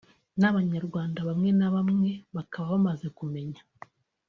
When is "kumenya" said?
3.17-3.61